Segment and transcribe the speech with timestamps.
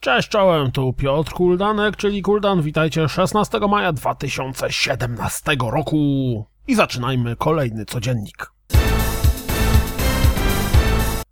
[0.00, 2.62] Cześć czołem, tu Piotr Kuldanek, czyli Kuldan.
[2.62, 6.46] Witajcie 16 maja 2017 roku.
[6.66, 8.52] I zaczynajmy kolejny codziennik.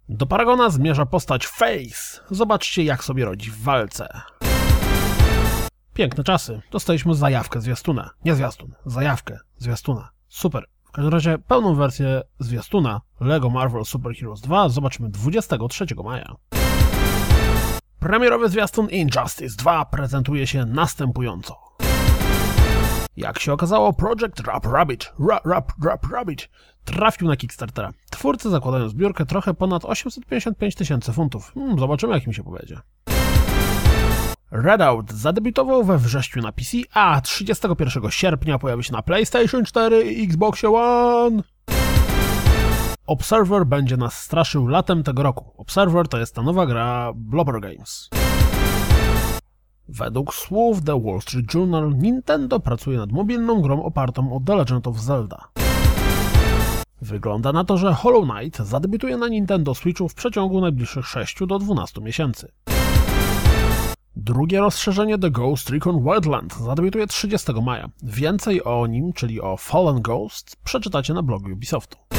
[0.08, 2.20] Do Paragona zmierza postać Face.
[2.30, 4.08] Zobaczcie, jak sobie rodzi w walce.
[5.94, 6.60] Piękne czasy.
[6.70, 8.10] Dostaliśmy zajawkę zwiastuna.
[8.24, 10.10] Nie zwiastun, zajawkę zwiastuna.
[10.28, 10.66] Super.
[10.84, 16.36] W każdym razie pełną wersję zwiastuna LEGO Marvel Super Heroes 2 zobaczymy 23 maja.
[18.06, 21.56] Premierowy zwiastun Injustice 2 prezentuje się następująco.
[23.16, 25.12] Jak się okazało, Project Rap Rabbit,
[25.44, 26.48] Rap Rap Rabbit
[26.84, 27.92] trafił na Kickstartera.
[28.10, 31.52] Twórcy zakładają zbiórkę trochę ponad 855 tysięcy funtów.
[31.54, 32.80] Hmm, zobaczymy, jak mi się powiedzie.
[34.50, 40.24] Redout zadebiutował we wrześniu na PC, a 31 sierpnia pojawi się na PlayStation 4 i
[40.24, 41.42] Xbox One.
[43.06, 45.52] Observer będzie nas straszył latem tego roku.
[45.56, 48.10] Observer to jest ta nowa gra Blobber Games.
[49.88, 54.86] Według słów The Wall Street Journal Nintendo pracuje nad mobilną grą opartą o The Legend
[54.86, 55.48] of Zelda.
[57.02, 61.58] Wygląda na to, że Hollow Knight zadebiutuje na Nintendo Switchu w przeciągu najbliższych 6 do
[61.58, 62.52] 12 miesięcy.
[64.16, 67.88] Drugie rozszerzenie The Ghost Recon Wildland zadebiutuje 30 maja.
[68.02, 72.15] Więcej o nim, czyli o Fallen Ghost, przeczytacie na blogu Ubisoftu.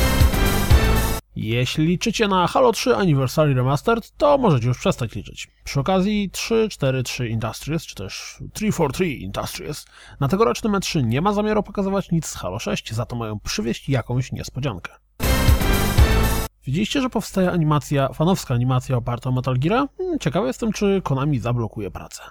[1.39, 5.47] Jeśli liczycie na Halo 3 Anniversary Remastered, to możecie już przestać liczyć.
[5.63, 8.13] Przy okazji 343 Industries, czy też
[8.53, 9.85] 343 Industries,
[10.19, 13.89] na tegorocznym E3 nie ma zamiaru pokazywać nic z Halo 6, za to mają przywieźć
[13.89, 14.91] jakąś niespodziankę.
[16.65, 19.87] Widzieliście, że powstaje animacja, fanowska animacja oparta o Metal Gear?
[19.97, 22.23] Hmm, ciekawy jestem, czy Konami zablokuje pracę.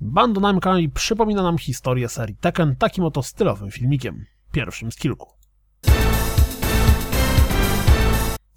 [0.00, 4.26] Bando Namco przypomina nam historię serii Tekken takim oto stylowym filmikiem.
[4.52, 5.39] Pierwszym z kilku.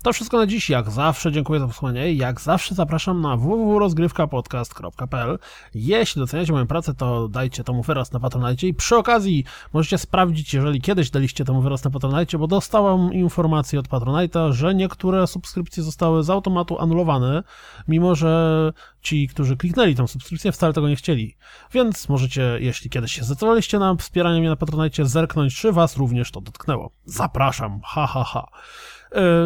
[0.03, 0.69] To wszystko na dziś.
[0.69, 2.13] Jak zawsze dziękuję za wysłanie.
[2.13, 5.39] Jak zawsze zapraszam na www.rozgrywkapodcast.pl.
[5.75, 10.53] Jeśli doceniacie moją pracę, to dajcie temu wyraz na Patronite i przy okazji możecie sprawdzić,
[10.53, 15.83] jeżeli kiedyś daliście temu wyraz na Patronite, bo dostałam informację od Patronite'a, że niektóre subskrypcje
[15.83, 17.43] zostały z automatu anulowane,
[17.87, 21.35] mimo że ci, którzy kliknęli tę subskrypcję, wcale tego nie chcieli.
[21.71, 26.31] Więc możecie, jeśli kiedyś się zdecydowaliście na wspieranie mnie na Patronite, zerknąć, czy was również
[26.31, 26.91] to dotknęło.
[27.05, 28.47] Zapraszam, ha ha ha.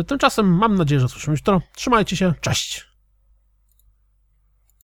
[0.08, 1.62] Tymczasem mam nadzieję, że słyszymy jutro.
[1.76, 2.97] Trzymajcie się, cześć!